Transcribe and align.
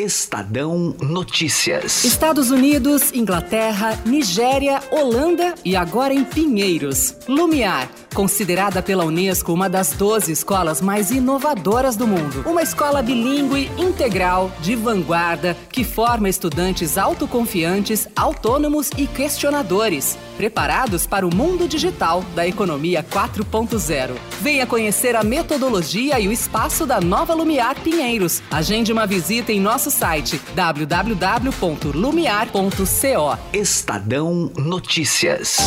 Estadão 0.00 0.96
Notícias. 0.98 2.04
Estados 2.04 2.50
Unidos, 2.50 3.12
Inglaterra, 3.12 4.00
Nigéria, 4.06 4.82
Holanda 4.90 5.54
e 5.62 5.76
agora 5.76 6.14
em 6.14 6.24
Pinheiros. 6.24 7.14
Lumiar, 7.28 7.86
considerada 8.14 8.80
pela 8.80 9.04
Unesco 9.04 9.52
uma 9.52 9.68
das 9.68 9.92
12 9.92 10.32
escolas 10.32 10.80
mais 10.80 11.10
inovadoras 11.10 11.96
do 11.96 12.06
mundo. 12.06 12.42
Uma 12.46 12.62
escola 12.62 13.02
bilíngue, 13.02 13.70
integral, 13.76 14.50
de 14.60 14.74
vanguarda, 14.74 15.54
que 15.70 15.84
forma 15.84 16.30
estudantes 16.30 16.96
autoconfiantes, 16.96 18.08
autônomos 18.16 18.90
e 18.96 19.06
questionadores, 19.06 20.16
preparados 20.38 21.06
para 21.06 21.26
o 21.26 21.34
mundo 21.34 21.68
digital 21.68 22.24
da 22.34 22.46
economia 22.46 23.04
4.0. 23.04 24.12
Venha 24.40 24.66
conhecer 24.66 25.14
a 25.14 25.22
metodologia 25.22 26.18
e 26.18 26.26
o 26.26 26.32
espaço 26.32 26.86
da 26.86 27.02
nova 27.02 27.34
Lumiar 27.34 27.78
Pinheiros. 27.80 28.42
Agende 28.50 28.92
uma 28.92 29.06
visita 29.06 29.52
em 29.52 29.60
nosso 29.60 29.89
site 29.90 30.40
www.lumiar.co. 30.54 33.38
Estadão 33.52 34.50
Notícias. 34.56 35.58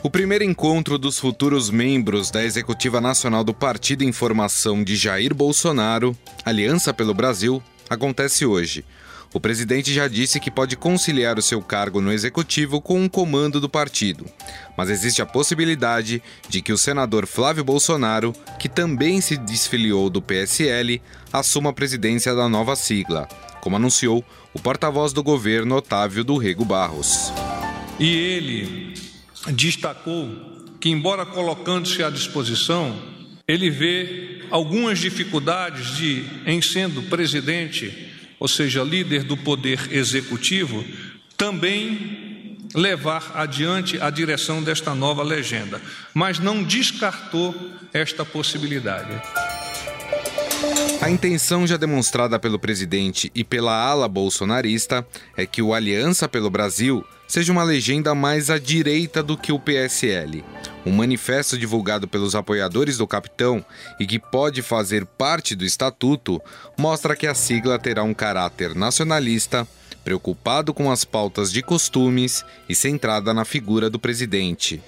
O 0.00 0.10
primeiro 0.10 0.44
encontro 0.44 0.96
dos 0.96 1.18
futuros 1.18 1.70
membros 1.70 2.30
da 2.30 2.42
Executiva 2.42 3.00
Nacional 3.00 3.44
do 3.44 3.52
Partido 3.52 4.04
em 4.04 4.12
Formação 4.12 4.82
de 4.82 4.96
Jair 4.96 5.34
Bolsonaro, 5.34 6.16
Aliança 6.44 6.94
pelo 6.94 7.12
Brasil, 7.12 7.62
acontece 7.90 8.46
hoje. 8.46 8.84
O 9.32 9.38
presidente 9.38 9.92
já 9.92 10.08
disse 10.08 10.40
que 10.40 10.50
pode 10.50 10.74
conciliar 10.74 11.38
o 11.38 11.42
seu 11.42 11.60
cargo 11.60 12.00
no 12.00 12.10
executivo 12.10 12.80
com 12.80 13.02
um 13.02 13.08
comando 13.08 13.60
do 13.60 13.68
partido. 13.68 14.24
Mas 14.76 14.88
existe 14.88 15.20
a 15.20 15.26
possibilidade 15.26 16.22
de 16.48 16.62
que 16.62 16.72
o 16.72 16.78
senador 16.78 17.26
Flávio 17.26 17.62
Bolsonaro, 17.62 18.32
que 18.58 18.68
também 18.68 19.20
se 19.20 19.36
desfiliou 19.36 20.08
do 20.08 20.22
PSL, 20.22 21.02
assuma 21.30 21.70
a 21.70 21.74
presidência 21.74 22.34
da 22.34 22.48
nova 22.48 22.74
sigla, 22.74 23.28
como 23.60 23.76
anunciou 23.76 24.24
o 24.54 24.58
porta-voz 24.58 25.12
do 25.12 25.22
governo 25.22 25.76
Otávio 25.76 26.24
do 26.24 26.38
Rego 26.38 26.64
Barros. 26.64 27.30
E 28.00 28.08
ele 28.08 28.94
destacou 29.48 30.30
que, 30.80 30.88
embora 30.88 31.26
colocando-se 31.26 32.02
à 32.02 32.08
disposição, 32.08 32.96
ele 33.46 33.68
vê 33.68 34.42
algumas 34.50 34.98
dificuldades 34.98 35.96
de, 35.96 36.24
em 36.46 36.62
sendo 36.62 37.02
presidente, 37.02 38.07
ou 38.38 38.48
seja, 38.48 38.82
líder 38.82 39.22
do 39.24 39.36
poder 39.36 39.92
executivo, 39.92 40.84
também 41.36 42.56
levar 42.74 43.32
adiante 43.34 44.00
a 44.00 44.10
direção 44.10 44.62
desta 44.62 44.94
nova 44.94 45.22
legenda, 45.22 45.80
mas 46.12 46.38
não 46.38 46.62
descartou 46.62 47.54
esta 47.92 48.24
possibilidade. 48.24 49.10
A 51.00 51.08
intenção 51.08 51.66
já 51.66 51.76
demonstrada 51.76 52.38
pelo 52.38 52.58
presidente 52.58 53.30
e 53.34 53.44
pela 53.44 53.72
ala 53.72 54.08
bolsonarista 54.08 55.06
é 55.36 55.46
que 55.46 55.62
o 55.62 55.72
Aliança 55.72 56.28
pelo 56.28 56.50
Brasil 56.50 57.04
seja 57.28 57.52
uma 57.52 57.62
legenda 57.62 58.14
mais 58.14 58.50
à 58.50 58.58
direita 58.58 59.22
do 59.22 59.36
que 59.36 59.52
o 59.52 59.60
PSL. 59.60 60.44
Um 60.88 60.92
manifesto 60.92 61.58
divulgado 61.58 62.08
pelos 62.08 62.34
apoiadores 62.34 62.96
do 62.96 63.06
capitão 63.06 63.62
e 64.00 64.06
que 64.06 64.18
pode 64.18 64.62
fazer 64.62 65.04
parte 65.04 65.54
do 65.54 65.62
estatuto 65.62 66.40
mostra 66.78 67.14
que 67.14 67.26
a 67.26 67.34
sigla 67.34 67.78
terá 67.78 68.02
um 68.02 68.14
caráter 68.14 68.74
nacionalista, 68.74 69.68
preocupado 70.02 70.72
com 70.72 70.90
as 70.90 71.04
pautas 71.04 71.52
de 71.52 71.60
costumes 71.60 72.42
e 72.66 72.74
centrada 72.74 73.34
na 73.34 73.44
figura 73.44 73.90
do 73.90 73.98
presidente. 73.98 74.80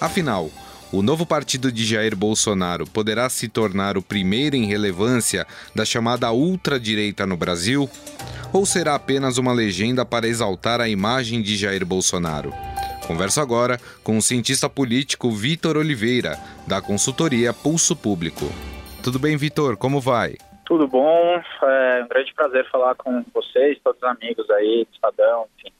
Afinal, 0.00 0.50
o 0.90 1.02
novo 1.02 1.26
partido 1.26 1.70
de 1.70 1.84
Jair 1.84 2.16
Bolsonaro 2.16 2.86
poderá 2.86 3.28
se 3.28 3.46
tornar 3.46 3.98
o 3.98 4.02
primeiro 4.02 4.56
em 4.56 4.64
relevância 4.64 5.46
da 5.74 5.84
chamada 5.84 6.32
ultradireita 6.32 7.26
no 7.26 7.36
Brasil? 7.36 7.90
Ou 8.54 8.64
será 8.64 8.94
apenas 8.94 9.36
uma 9.36 9.52
legenda 9.52 10.02
para 10.02 10.26
exaltar 10.26 10.80
a 10.80 10.88
imagem 10.88 11.42
de 11.42 11.58
Jair 11.58 11.84
Bolsonaro? 11.84 12.71
Converso 13.12 13.42
agora 13.42 13.78
com 14.02 14.16
o 14.16 14.22
cientista 14.22 14.70
político 14.70 15.30
Vitor 15.30 15.76
Oliveira, 15.76 16.38
da 16.66 16.80
consultoria 16.80 17.52
Pulso 17.52 17.94
Público. 17.94 18.46
Tudo 19.02 19.18
bem, 19.18 19.36
Vitor? 19.36 19.76
Como 19.76 20.00
vai? 20.00 20.36
Tudo 20.64 20.88
bom. 20.88 21.38
É 21.62 22.02
um 22.02 22.08
grande 22.08 22.32
prazer 22.32 22.66
falar 22.70 22.94
com 22.94 23.22
vocês, 23.34 23.78
todos 23.84 24.00
os 24.02 24.08
amigos 24.08 24.48
aí, 24.48 24.86
Estadão, 24.90 25.44
enfim. 25.58 25.70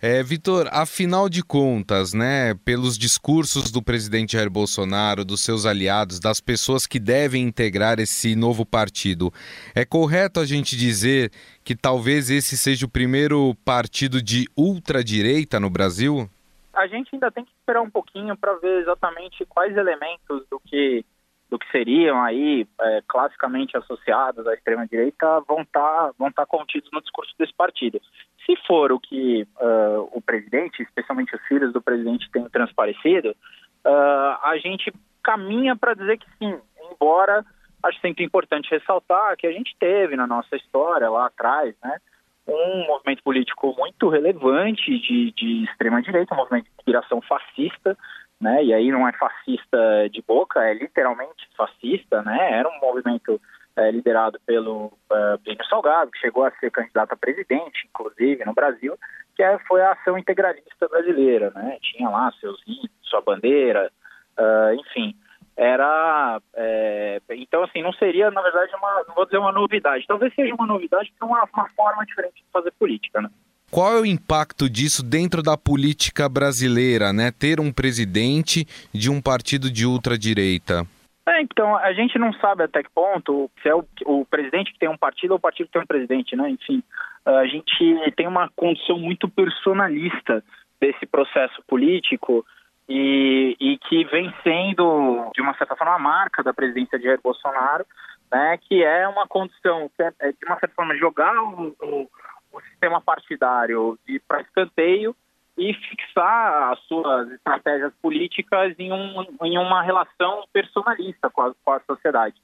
É, 0.00 0.22
Vitor, 0.22 0.68
afinal 0.70 1.28
de 1.28 1.42
contas, 1.42 2.14
né, 2.14 2.54
pelos 2.64 2.96
discursos 2.96 3.72
do 3.72 3.82
presidente 3.82 4.34
Jair 4.34 4.48
Bolsonaro, 4.48 5.24
dos 5.24 5.40
seus 5.40 5.66
aliados, 5.66 6.20
das 6.20 6.40
pessoas 6.40 6.86
que 6.86 7.00
devem 7.00 7.42
integrar 7.42 7.98
esse 7.98 8.36
novo 8.36 8.64
partido, 8.64 9.32
é 9.74 9.84
correto 9.84 10.38
a 10.38 10.46
gente 10.46 10.76
dizer 10.76 11.32
que 11.64 11.74
talvez 11.74 12.30
esse 12.30 12.56
seja 12.56 12.86
o 12.86 12.88
primeiro 12.88 13.56
partido 13.64 14.22
de 14.22 14.46
ultradireita 14.56 15.58
no 15.58 15.68
Brasil? 15.68 16.30
A 16.74 16.86
gente 16.86 17.10
ainda 17.12 17.30
tem 17.30 17.44
que 17.44 17.52
esperar 17.52 17.80
um 17.80 17.90
pouquinho 17.90 18.36
para 18.36 18.54
ver 18.54 18.80
exatamente 18.80 19.44
quais 19.46 19.76
elementos 19.76 20.46
do 20.50 20.60
que 20.60 21.04
do 21.50 21.58
que 21.58 21.70
seriam 21.70 22.20
aí 22.22 22.66
é, 22.80 23.02
classicamente 23.06 23.76
associados 23.76 24.46
à 24.46 24.54
extrema 24.54 24.86
direita 24.86 25.40
vão 25.46 25.60
estar 25.60 26.08
tá, 26.08 26.12
vão 26.18 26.32
tá 26.32 26.44
contidos 26.44 26.90
no 26.92 27.00
discurso 27.00 27.32
desse 27.38 27.52
partido. 27.54 28.00
Se 28.44 28.56
for 28.66 28.90
o 28.90 28.98
que 28.98 29.46
uh, 29.60 30.08
o 30.10 30.20
presidente, 30.20 30.82
especialmente 30.82 31.36
os 31.36 31.42
filhos 31.42 31.72
do 31.72 31.80
presidente, 31.80 32.30
têm 32.32 32.48
transparecido, 32.48 33.30
uh, 33.30 34.38
a 34.42 34.58
gente 34.60 34.92
caminha 35.22 35.76
para 35.76 35.94
dizer 35.94 36.18
que 36.18 36.26
sim, 36.38 36.58
embora 36.90 37.44
acho 37.84 38.00
sempre 38.00 38.24
importante 38.24 38.70
ressaltar 38.70 39.36
que 39.36 39.46
a 39.46 39.52
gente 39.52 39.76
teve 39.78 40.16
na 40.16 40.26
nossa 40.26 40.56
história 40.56 41.08
lá 41.08 41.26
atrás, 41.26 41.74
né, 41.82 41.98
um 42.46 42.86
movimento 42.86 43.22
político 43.22 43.74
muito 43.78 44.08
relevante 44.08 44.98
de, 45.00 45.32
de 45.32 45.64
extrema 45.64 46.02
direita, 46.02 46.34
um 46.34 46.38
movimento 46.38 46.64
de 46.64 46.70
inspiração 46.78 47.20
fascista, 47.22 47.96
né, 48.40 48.62
e 48.64 48.74
aí 48.74 48.90
não 48.90 49.08
é 49.08 49.12
fascista 49.12 50.08
de 50.10 50.22
boca, 50.22 50.62
é 50.62 50.74
literalmente 50.74 51.48
fascista, 51.56 52.22
né, 52.22 52.58
era 52.58 52.68
um 52.68 52.80
movimento 52.80 53.40
é, 53.76 53.90
liderado 53.90 54.38
pelo 54.46 54.86
uh, 54.86 55.38
Plínio 55.42 55.64
Salgado, 55.66 56.10
que 56.10 56.18
chegou 56.18 56.44
a 56.44 56.50
ser 56.52 56.70
candidato 56.70 57.12
a 57.12 57.16
presidente, 57.16 57.88
inclusive, 57.88 58.44
no 58.44 58.54
Brasil, 58.54 58.96
que 59.34 59.42
é, 59.42 59.58
foi 59.66 59.82
a 59.82 59.92
ação 59.92 60.16
integralista 60.16 60.88
brasileira, 60.88 61.50
né? 61.50 61.78
Tinha 61.82 62.08
lá 62.08 62.32
seus 62.40 62.60
índios, 62.66 62.90
sua 63.02 63.20
bandeira, 63.20 63.90
uh, 64.38 64.74
enfim. 64.74 65.16
Era. 65.56 66.40
É, 66.54 67.20
então, 67.30 67.62
assim, 67.62 67.82
não 67.82 67.92
seria, 67.92 68.30
na 68.30 68.42
verdade, 68.42 68.72
uma, 68.76 69.04
não 69.06 69.14
vou 69.14 69.24
dizer 69.24 69.38
uma 69.38 69.52
novidade. 69.52 70.04
Talvez 70.06 70.34
seja 70.34 70.54
uma 70.54 70.66
novidade, 70.66 71.10
porque 71.10 71.22
é 71.22 71.26
uma, 71.26 71.48
uma 71.52 71.68
forma 71.70 72.04
diferente 72.04 72.36
de 72.36 72.52
fazer 72.52 72.72
política, 72.72 73.20
né? 73.22 73.30
Qual 73.70 73.96
é 73.96 74.00
o 74.00 74.06
impacto 74.06 74.68
disso 74.70 75.02
dentro 75.02 75.42
da 75.42 75.56
política 75.56 76.28
brasileira, 76.28 77.12
né? 77.12 77.32
Ter 77.32 77.60
um 77.60 77.72
presidente 77.72 78.64
de 78.92 79.10
um 79.10 79.20
partido 79.20 79.70
de 79.70 79.84
ultradireita? 79.86 80.86
É, 81.26 81.40
então, 81.40 81.74
a 81.76 81.92
gente 81.92 82.18
não 82.18 82.32
sabe 82.34 82.64
até 82.64 82.82
que 82.82 82.90
ponto 82.90 83.50
se 83.62 83.68
é 83.68 83.74
o, 83.74 83.84
o, 84.04 84.26
presidente 84.26 84.72
que 84.72 84.78
tem 84.78 84.88
um 84.88 84.96
partido 84.96 85.32
ou 85.32 85.38
o 85.38 85.40
partido 85.40 85.66
que 85.66 85.72
tem 85.72 85.82
um 85.82 85.86
presidente, 85.86 86.36
né? 86.36 86.50
Enfim, 86.50 86.82
a 87.24 87.46
gente 87.46 88.12
tem 88.14 88.28
uma 88.28 88.50
condição 88.54 88.98
muito 88.98 89.28
personalista 89.28 90.44
desse 90.80 91.06
processo 91.06 91.62
político 91.66 92.44
e, 92.88 93.56
e 93.58 93.78
que 93.78 94.04
vem 94.04 94.32
sendo, 94.42 95.30
de 95.34 95.40
uma 95.40 95.54
certa 95.56 95.76
forma, 95.76 95.94
a 95.94 95.98
marca 95.98 96.42
da 96.42 96.52
presidência 96.52 96.98
de 96.98 97.04
Jair 97.04 97.20
Bolsonaro, 97.22 97.86
né? 98.30 98.58
Que 98.58 98.82
é 98.82 99.08
uma 99.08 99.26
condição, 99.26 99.90
é, 99.98 100.12
é, 100.20 100.32
de 100.32 100.44
uma 100.44 100.58
certa 100.58 100.74
forma, 100.74 100.96
jogar 100.96 101.34
o, 101.42 101.74
o, 101.80 102.10
o 102.52 102.60
sistema 102.62 103.00
partidário 103.00 103.98
para 104.26 104.42
escanteio 104.42 105.16
e 105.56 105.72
fixar 105.72 106.72
as 106.72 106.80
suas 106.80 107.30
estratégias 107.30 107.92
políticas 108.02 108.74
em, 108.78 108.92
um, 108.92 109.26
em 109.42 109.56
uma 109.56 109.82
relação 109.82 110.44
personalista 110.52 111.30
com 111.30 111.42
a, 111.42 111.54
com 111.64 111.72
a 111.72 111.80
sociedade. 111.80 112.34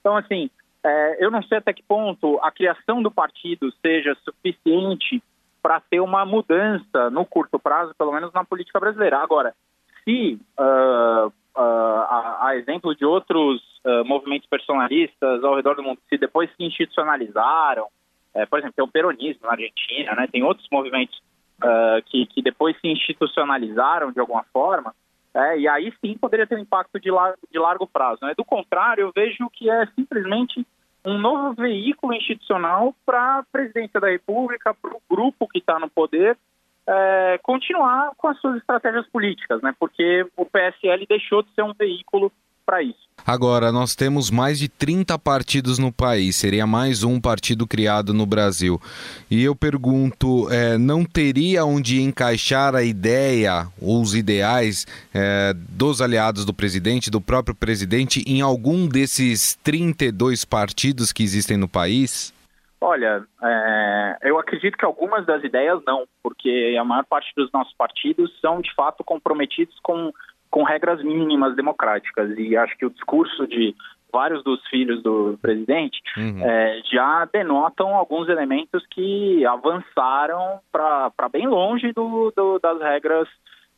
Então, 0.00 0.16
assim, 0.16 0.50
é, 0.84 1.24
eu 1.24 1.30
não 1.30 1.42
sei 1.42 1.58
até 1.58 1.72
que 1.72 1.82
ponto 1.82 2.38
a 2.42 2.50
criação 2.50 3.02
do 3.02 3.10
partido 3.10 3.72
seja 3.80 4.16
suficiente 4.24 5.22
para 5.62 5.80
ter 5.80 6.00
uma 6.00 6.24
mudança 6.24 7.10
no 7.10 7.24
curto 7.24 7.58
prazo, 7.58 7.94
pelo 7.96 8.12
menos 8.12 8.32
na 8.32 8.44
política 8.44 8.78
brasileira. 8.78 9.18
Agora, 9.18 9.54
se, 10.06 10.38
uh, 10.58 11.26
uh, 11.26 11.32
a, 11.56 12.48
a, 12.48 12.56
exemplo 12.56 12.94
de 12.94 13.04
outros 13.04 13.60
uh, 13.84 14.04
movimentos 14.04 14.48
personalistas 14.48 15.42
ao 15.42 15.56
redor 15.56 15.74
do 15.74 15.82
mundo, 15.82 15.98
se 16.08 16.16
depois 16.16 16.48
se 16.56 16.64
institucionalizaram, 16.64 17.88
é, 18.32 18.46
por 18.46 18.58
exemplo, 18.58 18.74
tem 18.76 18.84
o 18.84 18.88
peronismo 18.88 19.46
na 19.46 19.52
Argentina, 19.52 20.14
né, 20.14 20.28
tem 20.30 20.42
outros 20.42 20.68
movimentos 20.70 21.18
que, 22.04 22.26
que 22.26 22.42
depois 22.42 22.78
se 22.82 22.86
institucionalizaram 22.86 24.12
de 24.12 24.20
alguma 24.20 24.44
forma, 24.52 24.94
é, 25.32 25.58
e 25.58 25.66
aí 25.66 25.90
sim 26.02 26.16
poderia 26.18 26.46
ter 26.46 26.54
um 26.54 26.60
impacto 26.60 27.00
de, 27.00 27.10
lar 27.10 27.34
de 27.50 27.58
largo 27.58 27.86
prazo. 27.86 28.18
Né? 28.22 28.34
Do 28.36 28.44
contrário, 28.44 29.02
eu 29.02 29.12
vejo 29.14 29.48
que 29.50 29.70
é 29.70 29.86
simplesmente 29.94 30.66
um 31.02 31.18
novo 31.18 31.54
veículo 31.54 32.14
institucional 32.14 32.94
para 33.04 33.38
a 33.38 33.42
presidência 33.44 34.00
da 34.00 34.08
República, 34.08 34.74
para 34.74 34.94
o 34.94 35.02
grupo 35.08 35.48
que 35.48 35.58
está 35.58 35.78
no 35.78 35.88
poder, 35.88 36.36
é, 36.88 37.38
continuar 37.42 38.12
com 38.16 38.28
as 38.28 38.38
suas 38.40 38.56
estratégias 38.56 39.06
políticas, 39.08 39.60
né? 39.62 39.74
porque 39.78 40.26
o 40.36 40.44
PSL 40.44 41.06
deixou 41.08 41.42
de 41.42 41.52
ser 41.54 41.62
um 41.62 41.72
veículo 41.74 42.32
para 42.66 42.82
isso. 42.82 43.06
Agora, 43.24 43.72
nós 43.72 43.94
temos 43.94 44.30
mais 44.30 44.58
de 44.58 44.68
30 44.68 45.18
partidos 45.18 45.78
no 45.78 45.92
país, 45.92 46.36
seria 46.36 46.66
mais 46.66 47.02
um 47.02 47.20
partido 47.20 47.66
criado 47.66 48.12
no 48.12 48.26
Brasil. 48.26 48.80
E 49.30 49.42
eu 49.42 49.54
pergunto: 49.54 50.50
é, 50.50 50.76
não 50.76 51.04
teria 51.04 51.64
onde 51.64 52.02
encaixar 52.02 52.74
a 52.74 52.82
ideia 52.82 53.68
ou 53.80 54.02
os 54.02 54.14
ideais 54.14 54.86
é, 55.14 55.54
dos 55.54 56.02
aliados 56.02 56.44
do 56.44 56.52
presidente, 56.52 57.10
do 57.10 57.20
próprio 57.20 57.54
presidente, 57.54 58.22
em 58.26 58.40
algum 58.40 58.86
desses 58.86 59.56
32 59.62 60.44
partidos 60.44 61.12
que 61.12 61.22
existem 61.22 61.56
no 61.56 61.68
país? 61.68 62.35
Olha, 62.80 63.24
é, 63.42 64.18
eu 64.22 64.38
acredito 64.38 64.76
que 64.76 64.84
algumas 64.84 65.24
das 65.24 65.42
ideias 65.42 65.82
não, 65.86 66.06
porque 66.22 66.76
a 66.78 66.84
maior 66.84 67.04
parte 67.04 67.32
dos 67.36 67.50
nossos 67.52 67.74
partidos 67.74 68.30
são 68.40 68.60
de 68.60 68.72
fato 68.74 69.02
comprometidos 69.02 69.78
com 69.82 70.12
com 70.50 70.62
regras 70.62 71.02
mínimas 71.02 71.54
democráticas. 71.54 72.30
E 72.38 72.56
acho 72.56 72.76
que 72.78 72.86
o 72.86 72.90
discurso 72.90 73.46
de 73.46 73.74
vários 74.12 74.42
dos 74.42 74.66
filhos 74.68 75.02
do 75.02 75.38
presidente 75.42 76.00
uhum. 76.16 76.40
é, 76.42 76.80
já 76.90 77.28
denotam 77.30 77.94
alguns 77.94 78.28
elementos 78.28 78.82
que 78.86 79.44
avançaram 79.44 80.60
para 80.72 81.28
bem 81.30 81.46
longe 81.46 81.92
do, 81.92 82.32
do, 82.34 82.58
das 82.58 82.80
regras 82.80 83.28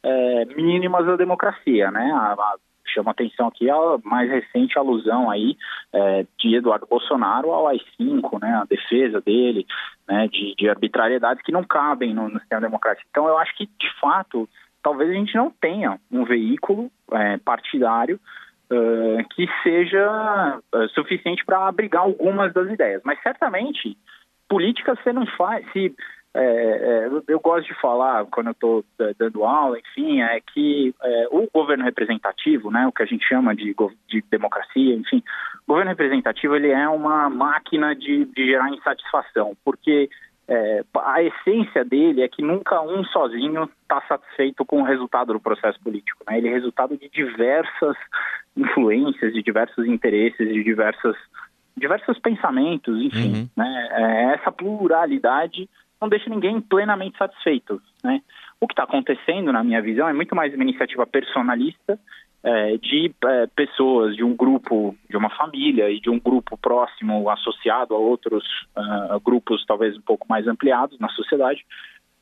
é, 0.03 0.45
mínimas 0.55 1.05
da 1.07 1.17
democracia, 1.17 1.91
né? 1.91 2.13
A, 2.13 2.35
a, 2.35 2.57
chama 2.93 3.11
atenção 3.11 3.49
aqui 3.49 3.71
a 3.71 3.77
mais 4.05 4.31
recente 4.31 4.79
alusão 4.79 5.31
aí 5.31 5.57
é, 5.93 6.27
de 6.39 6.57
Eduardo 6.57 6.87
Bolsonaro 6.87 7.51
ao 7.51 7.69
AI-5, 7.69 8.41
né? 8.41 8.55
A 8.55 8.65
defesa 8.65 9.21
dele, 9.21 9.67
né? 10.07 10.29
De, 10.29 10.55
de 10.57 10.69
arbitrariedades 10.69 11.43
que 11.43 11.53
não 11.53 11.65
cabem 11.65 12.15
no, 12.15 12.29
no 12.29 12.39
sistema 12.41 12.61
democrático. 12.61 13.07
Então 13.11 13.27
eu 13.27 13.39
acho 13.39 13.57
que 13.57 13.67
de 13.67 14.01
fato 14.01 14.49
talvez 14.83 15.11
a 15.11 15.15
gente 15.15 15.35
não 15.35 15.51
tenha 15.51 15.99
um 16.11 16.25
veículo 16.25 16.91
é, 17.13 17.37
partidário 17.39 18.19
uh, 18.71 19.29
que 19.35 19.47
seja 19.63 20.61
uh, 20.75 20.89
suficiente 20.91 21.45
para 21.45 21.67
abrigar 21.67 22.03
algumas 22.03 22.53
das 22.53 22.71
ideias. 22.71 23.03
Mas 23.05 23.21
certamente, 23.23 23.97
política 24.49 24.95
você 24.95 25.13
não 25.13 25.27
faz. 25.27 25.65
Se, 25.73 25.95
é, 26.41 27.07
é, 27.07 27.11
eu 27.29 27.41
gosto 27.41 27.67
de 27.67 27.81
falar, 27.81 28.25
quando 28.27 28.49
eu 28.49 28.53
estou 28.53 28.85
dando 29.19 29.45
aula, 29.45 29.79
enfim, 29.79 30.21
é 30.21 30.41
que 30.41 30.95
é, 31.03 31.29
o 31.31 31.49
governo 31.53 31.85
representativo, 31.85 32.71
né, 32.71 32.87
o 32.87 32.93
que 32.93 33.03
a 33.03 33.07
gente 33.07 33.27
chama 33.27 33.55
de, 33.57 33.75
de 34.09 34.23
democracia, 34.31 34.95
enfim, 34.95 35.23
o 35.67 35.73
governo 35.73 35.91
representativo 35.91 36.55
ele 36.55 36.71
é 36.71 36.89
uma 36.89 37.29
máquina 37.29 37.95
de, 37.95 38.25
de 38.27 38.47
gerar 38.47 38.71
insatisfação, 38.71 39.57
porque 39.65 40.09
é, 40.49 40.83
a 40.97 41.23
essência 41.23 41.85
dele 41.85 42.23
é 42.23 42.29
que 42.29 42.43
nunca 42.43 42.81
um 42.81 43.05
sozinho 43.05 43.69
está 43.83 44.01
satisfeito 44.09 44.65
com 44.65 44.81
o 44.81 44.85
resultado 44.85 45.35
do 45.35 45.41
processo 45.41 45.79
político. 45.81 46.25
Né? 46.27 46.39
Ele 46.39 46.49
é 46.49 46.53
resultado 46.53 46.97
de 46.97 47.09
diversas 47.11 47.97
influências, 48.57 49.35
de 49.35 49.43
diversos 49.43 49.87
interesses, 49.87 50.49
de 50.49 50.65
diversas, 50.65 51.17
diversos 51.77 52.19
pensamentos, 52.19 52.99
enfim. 52.99 53.41
Uhum. 53.41 53.49
Né? 53.57 53.89
É, 53.91 54.35
essa 54.35 54.51
pluralidade 54.51 55.69
não 56.01 56.09
deixa 56.09 56.31
ninguém 56.31 56.61
plenamente 56.61 57.19
satisfeito. 57.19 57.81
Né? 58.03 58.23
O 58.61 58.67
que 58.67 58.73
está 58.73 58.85
acontecendo, 58.85 59.53
na 59.53 59.63
minha 59.63 59.83
visão, 59.83 60.09
é 60.09 60.13
muito 60.13 60.35
mais 60.35 60.55
uma 60.55 60.63
iniciativa 60.63 61.07
personalista 61.07 61.99
é, 62.43 62.77
de 62.77 63.13
é, 63.25 63.47
pessoas, 63.49 64.15
de 64.15 64.23
um 64.23 64.35
grupo, 64.35 64.95
de 65.11 65.17
uma 65.17 65.31
família 65.31 65.91
e 65.91 66.01
de 66.01 66.09
um 66.09 66.21
grupo 66.21 66.57
próximo 66.57 67.29
associado 67.29 67.95
a 67.95 67.99
outros 67.99 68.45
uh, 68.77 69.19
grupos 69.21 69.65
talvez 69.67 69.97
um 69.97 70.03
pouco 70.03 70.27
mais 70.29 70.47
ampliados 70.47 70.99
na 71.01 71.09
sociedade, 71.09 71.67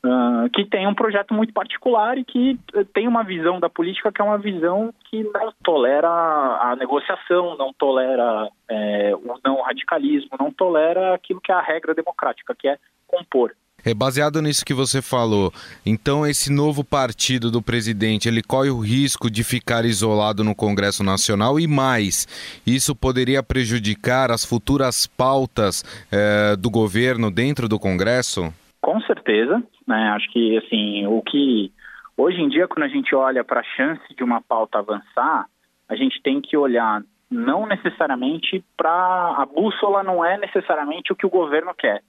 uh, 0.03 0.49
que 0.51 0.65
tem 0.65 0.87
um 0.87 0.95
projeto 0.95 1.35
muito 1.35 1.53
particular 1.53 2.17
e 2.17 2.25
que 2.25 2.59
tem 2.93 3.07
uma 3.07 3.23
visão 3.23 3.59
da 3.59 3.69
política 3.69 4.11
que 4.11 4.19
é 4.19 4.25
uma 4.25 4.39
visão 4.39 4.91
que 5.05 5.23
não 5.23 5.53
tolera 5.63 6.09
a 6.09 6.75
negociação, 6.79 7.55
não 7.55 7.71
tolera 7.71 8.49
é, 8.69 9.15
o 9.15 9.39
não 9.45 9.61
radicalismo, 9.61 10.31
não 10.39 10.51
tolera 10.51 11.13
aquilo 11.13 11.41
que 11.41 11.51
é 11.51 11.55
a 11.55 11.61
regra 11.61 11.93
democrática, 11.93 12.55
que 12.55 12.67
é 12.67 12.79
compor. 13.05 13.53
É 13.87 13.93
baseado 13.93 14.41
nisso 14.41 14.65
que 14.65 14.73
você 14.73 15.01
falou. 15.01 15.49
Então 15.85 16.27
esse 16.27 16.51
novo 16.51 16.83
partido 16.83 17.49
do 17.49 17.61
presidente, 17.61 18.27
ele 18.27 18.43
corre 18.43 18.69
o 18.69 18.81
risco 18.81 19.31
de 19.31 19.45
ficar 19.45 19.85
isolado 19.85 20.43
no 20.43 20.53
Congresso 20.53 21.05
Nacional 21.05 21.57
e 21.57 21.65
mais, 21.65 22.27
isso 22.67 22.93
poderia 22.93 23.41
prejudicar 23.41 24.29
as 24.29 24.43
futuras 24.43 25.07
pautas 25.07 25.85
eh, 26.11 26.57
do 26.57 26.69
governo 26.69 27.31
dentro 27.31 27.69
do 27.69 27.79
Congresso? 27.79 28.53
Com 28.81 28.99
certeza, 29.03 29.63
né? 29.87 30.09
Acho 30.09 30.29
que 30.33 30.57
assim 30.57 31.07
o 31.07 31.21
que 31.21 31.71
hoje 32.17 32.41
em 32.41 32.49
dia 32.49 32.67
quando 32.67 32.83
a 32.83 32.89
gente 32.89 33.15
olha 33.15 33.41
para 33.41 33.61
a 33.61 33.75
chance 33.77 34.03
de 34.17 34.21
uma 34.21 34.41
pauta 34.41 34.79
avançar, 34.79 35.45
a 35.87 35.95
gente 35.95 36.21
tem 36.21 36.41
que 36.41 36.57
olhar 36.57 37.01
não 37.31 37.65
necessariamente 37.65 38.61
para 38.75 38.91
a 38.91 39.45
bússola 39.45 40.03
não 40.03 40.25
é 40.25 40.37
necessariamente 40.37 41.13
o 41.13 41.15
que 41.15 41.25
o 41.25 41.29
governo 41.29 41.73
quer 41.73 42.03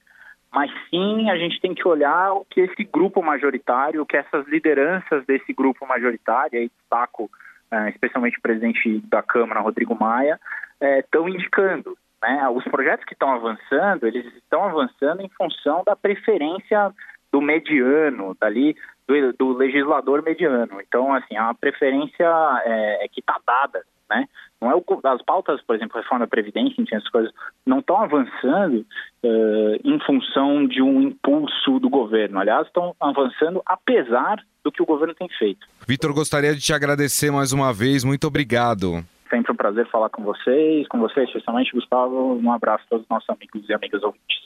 mas 0.51 0.71
sim 0.89 1.29
a 1.29 1.37
gente 1.37 1.59
tem 1.61 1.73
que 1.73 1.87
olhar 1.87 2.33
o 2.33 2.45
que 2.45 2.61
esse 2.61 2.83
grupo 2.83 3.21
majoritário, 3.21 4.01
o 4.01 4.05
que 4.05 4.17
essas 4.17 4.47
lideranças 4.47 5.25
desse 5.25 5.53
grupo 5.53 5.85
majoritário, 5.85 6.59
aí 6.59 6.69
destaco 6.79 7.29
é, 7.71 7.89
especialmente 7.89 8.37
o 8.37 8.41
presidente 8.41 8.99
da 9.07 9.21
Câmara, 9.21 9.59
Rodrigo 9.59 9.95
Maia, 9.99 10.39
estão 10.81 11.27
é, 11.27 11.29
indicando. 11.29 11.95
Né? 12.21 12.49
Os 12.49 12.63
projetos 12.65 13.05
que 13.05 13.13
estão 13.13 13.31
avançando, 13.31 14.07
eles 14.07 14.25
estão 14.35 14.63
avançando 14.63 15.21
em 15.21 15.29
função 15.29 15.83
da 15.85 15.95
preferência 15.95 16.91
do 17.31 17.41
mediano, 17.41 18.35
dali 18.39 18.75
do, 19.07 19.33
do 19.33 19.53
legislador 19.53 20.23
mediano. 20.23 20.81
Então, 20.81 21.13
assim, 21.13 21.37
a 21.37 21.53
preferência 21.53 22.25
é, 22.65 23.05
é 23.05 23.07
que 23.07 23.19
está 23.19 23.39
dada 23.45 23.83
né? 24.09 24.27
Não 24.61 24.71
é 24.71 24.75
o, 24.75 24.83
as 25.05 25.21
pautas, 25.21 25.61
por 25.61 25.75
exemplo, 25.75 25.97
reforma 25.97 26.25
da 26.25 26.29
Previdência, 26.29 26.81
enfim, 26.81 26.95
essas 26.95 27.09
coisas, 27.09 27.31
não 27.65 27.79
estão 27.79 27.97
avançando 28.01 28.85
uh, 29.23 29.79
em 29.83 29.99
função 30.05 30.67
de 30.67 30.81
um 30.81 31.01
impulso 31.01 31.79
do 31.79 31.89
governo. 31.89 32.39
Aliás, 32.39 32.67
estão 32.67 32.93
avançando 32.99 33.61
apesar 33.65 34.43
do 34.63 34.71
que 34.71 34.81
o 34.81 34.85
governo 34.85 35.13
tem 35.13 35.29
feito. 35.37 35.65
Vitor, 35.87 36.13
gostaria 36.13 36.53
de 36.53 36.61
te 36.61 36.73
agradecer 36.73 37.31
mais 37.31 37.53
uma 37.53 37.73
vez. 37.73 38.03
Muito 38.03 38.27
obrigado. 38.27 39.03
Sempre 39.29 39.51
um 39.51 39.55
prazer 39.55 39.87
falar 39.89 40.09
com 40.09 40.23
vocês, 40.23 40.87
com 40.87 40.99
vocês, 40.99 41.27
especialmente, 41.27 41.71
Gustavo. 41.71 42.35
Um 42.35 42.51
abraço 42.51 42.83
a 42.87 42.89
todos 42.89 43.03
os 43.03 43.09
nossos 43.09 43.29
amigos 43.29 43.69
e 43.69 43.73
amigas 43.73 44.03
ouvintes. 44.03 44.39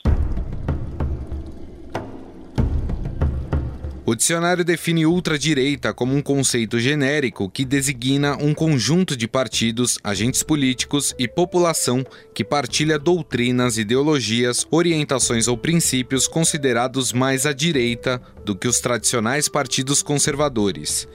O 4.06 4.14
dicionário 4.14 4.62
define 4.62 5.06
ultradireita 5.06 5.94
como 5.94 6.14
um 6.14 6.20
conceito 6.20 6.78
genérico 6.78 7.48
que 7.48 7.64
designa 7.64 8.36
um 8.36 8.52
conjunto 8.52 9.16
de 9.16 9.26
partidos, 9.26 9.98
agentes 10.04 10.42
políticos 10.42 11.14
e 11.18 11.26
população 11.26 12.04
que 12.34 12.44
partilha 12.44 12.98
doutrinas, 12.98 13.78
ideologias, 13.78 14.66
orientações 14.70 15.48
ou 15.48 15.56
princípios 15.56 16.28
considerados 16.28 17.14
mais 17.14 17.46
à 17.46 17.54
direita 17.54 18.20
do 18.44 18.54
que 18.54 18.68
os 18.68 18.78
tradicionais 18.78 19.48
partidos 19.48 20.02
conservadores. 20.02 21.08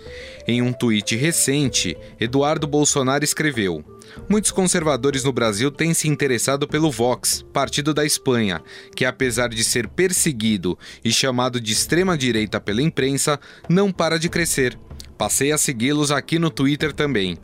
Em 0.47 0.59
um 0.59 0.73
tweet 0.73 1.15
recente, 1.15 1.95
Eduardo 2.19 2.65
Bolsonaro 2.65 3.23
escreveu: 3.23 3.83
Muitos 4.27 4.51
conservadores 4.51 5.23
no 5.23 5.31
Brasil 5.31 5.71
têm 5.71 5.93
se 5.93 6.07
interessado 6.07 6.67
pelo 6.67 6.91
Vox, 6.91 7.45
partido 7.53 7.93
da 7.93 8.05
Espanha, 8.05 8.61
que 8.95 9.05
apesar 9.05 9.49
de 9.49 9.63
ser 9.63 9.87
perseguido 9.87 10.77
e 11.03 11.11
chamado 11.11 11.59
de 11.59 11.71
extrema-direita 11.71 12.59
pela 12.59 12.81
imprensa, 12.81 13.39
não 13.67 13.91
para 13.91 14.19
de 14.19 14.29
crescer. 14.29 14.77
Passei 15.17 15.51
a 15.51 15.57
segui-los 15.57 16.11
aqui 16.11 16.39
no 16.39 16.49
Twitter 16.49 16.93
também. 16.93 17.37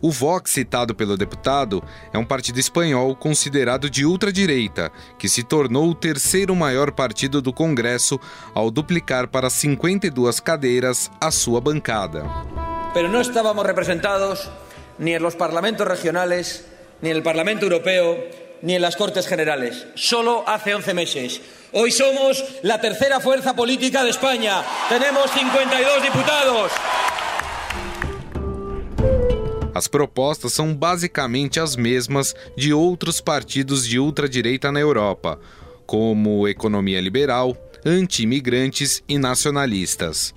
O 0.00 0.10
Vox, 0.10 0.50
citado 0.50 0.94
pelo 0.94 1.16
deputado, 1.16 1.82
é 2.12 2.18
um 2.18 2.24
partido 2.24 2.58
espanhol 2.58 3.14
considerado 3.16 3.88
de 3.88 4.04
ultradireita, 4.04 4.92
que 5.18 5.28
se 5.28 5.42
tornou 5.42 5.88
o 5.90 5.94
terceiro 5.94 6.54
maior 6.54 6.92
partido 6.92 7.40
do 7.40 7.52
Congresso 7.52 8.20
ao 8.54 8.70
duplicar 8.70 9.28
para 9.28 9.48
52 9.48 10.40
cadeiras 10.40 11.10
a 11.20 11.30
sua 11.30 11.60
bancada. 11.60 12.24
Pero 12.92 13.08
no 13.08 13.20
estávamos 13.20 13.64
representados 13.64 14.48
ni 14.98 15.14
en 15.14 15.22
los 15.22 15.36
parlamentos 15.36 15.86
regionales, 15.86 16.64
ni 17.00 17.10
en 17.10 17.16
el 17.16 17.22
Parlamento 17.22 17.64
Europeo, 17.64 18.18
ni 18.62 18.74
en 18.74 18.82
las 18.82 18.96
Cortes 18.96 19.26
Generales. 19.26 19.86
Solo 19.94 20.44
hace 20.46 20.74
11 20.74 20.94
meses. 20.94 21.40
Hoy 21.72 21.90
somos 21.90 22.44
la 22.62 22.80
tercera 22.80 23.20
fuerza 23.20 23.54
política 23.54 24.02
de 24.02 24.10
España. 24.10 24.62
Tenemos 24.88 25.30
52 25.30 26.02
diputados. 26.02 26.72
As 29.74 29.86
propostas 29.86 30.54
são 30.54 30.74
basicamente 30.74 31.60
as 31.60 31.76
mesmas 31.76 32.34
de 32.56 32.72
outros 32.72 33.20
partidos 33.20 33.86
de 33.86 33.98
ultradireita 33.98 34.72
na 34.72 34.80
Europa, 34.80 35.38
como 35.84 36.48
economia 36.48 36.98
liberal, 36.98 37.54
anti-imigrantes 37.84 39.02
e 39.06 39.18
nacionalistas. 39.18 40.34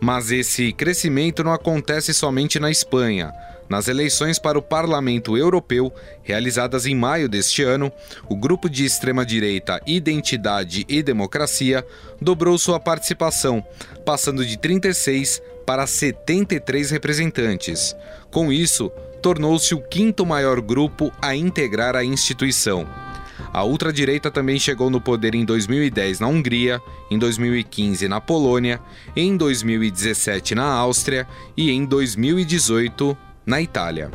Mas 0.00 0.32
esse 0.32 0.72
crescimento 0.72 1.44
não 1.44 1.52
acontece 1.52 2.14
somente 2.14 2.58
na 2.58 2.70
Espanha. 2.70 3.30
Nas 3.70 3.86
eleições 3.86 4.36
para 4.36 4.58
o 4.58 4.62
Parlamento 4.62 5.36
Europeu, 5.36 5.94
realizadas 6.24 6.86
em 6.86 6.94
maio 6.96 7.28
deste 7.28 7.62
ano, 7.62 7.92
o 8.28 8.34
grupo 8.34 8.68
de 8.68 8.84
extrema-direita 8.84 9.80
Identidade 9.86 10.84
e 10.88 11.00
Democracia 11.04 11.86
dobrou 12.20 12.58
sua 12.58 12.80
participação, 12.80 13.64
passando 14.04 14.44
de 14.44 14.58
36 14.58 15.40
para 15.64 15.86
73 15.86 16.90
representantes. 16.90 17.94
Com 18.28 18.52
isso, 18.52 18.90
tornou-se 19.22 19.72
o 19.72 19.80
quinto 19.80 20.26
maior 20.26 20.60
grupo 20.60 21.12
a 21.22 21.36
integrar 21.36 21.94
a 21.94 22.04
instituição. 22.04 22.88
A 23.52 23.64
ultradireita 23.64 24.32
também 24.32 24.58
chegou 24.58 24.90
no 24.90 25.00
poder 25.00 25.32
em 25.36 25.44
2010 25.44 26.18
na 26.18 26.26
Hungria, 26.26 26.80
em 27.08 27.16
2015 27.16 28.08
na 28.08 28.20
Polônia, 28.20 28.80
em 29.14 29.36
2017 29.36 30.56
na 30.56 30.64
Áustria 30.64 31.26
e 31.56 31.70
em 31.70 31.84
2018 31.84 33.29
na 33.44 33.58
Itália. 33.58 34.10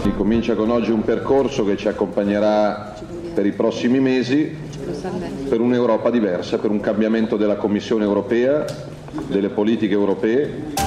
Si 0.00 0.10
comincia 0.12 0.54
con 0.54 0.70
oggi 0.70 0.90
un 0.90 1.02
percorso 1.02 1.64
che 1.64 1.76
ci 1.76 1.88
accompagnerà 1.88 2.94
per 3.34 3.46
i 3.46 3.52
prossimi 3.52 4.00
mesi 4.00 4.56
per 5.48 5.60
un'Europa 5.60 6.10
diversa, 6.10 6.58
per 6.58 6.70
un 6.70 6.80
cambiamento 6.80 7.36
della 7.36 7.56
Commissione 7.56 8.04
europea, 8.04 8.64
delle 9.28 9.48
politiche 9.48 9.92
europee. 9.92 10.84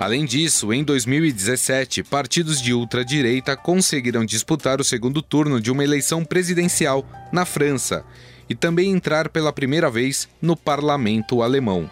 Além 0.00 0.24
disso, 0.24 0.72
em 0.72 0.84
2017, 0.84 2.04
partidos 2.04 2.62
de 2.62 2.72
ultradireita 2.72 3.56
conseguiram 3.56 4.24
disputar 4.24 4.80
o 4.80 4.84
segundo 4.84 5.20
turno 5.20 5.60
de 5.60 5.72
uma 5.72 5.82
eleição 5.82 6.24
presidencial 6.24 7.04
na 7.32 7.44
França 7.44 8.04
e 8.48 8.54
também 8.54 8.92
entrar 8.92 9.28
pela 9.28 9.52
primeira 9.52 9.90
vez 9.90 10.28
no 10.40 10.56
parlamento 10.56 11.42
alemão. 11.42 11.90